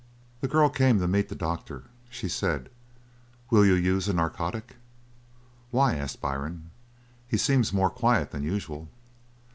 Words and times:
The 0.39 0.47
girl 0.47 0.67
came 0.67 0.97
to 0.97 1.07
meet 1.07 1.29
the 1.29 1.35
doctor. 1.35 1.83
She 2.09 2.27
said: 2.27 2.71
"Will 3.51 3.63
you 3.63 3.75
use 3.75 4.07
a 4.07 4.13
narcotic?" 4.13 4.77
"Why?" 5.69 5.93
asked 5.93 6.19
Byrne. 6.21 6.71
"He 7.27 7.37
seems 7.37 7.71
more 7.71 7.91
quiet 7.91 8.31
than 8.31 8.41
usual." 8.41 8.89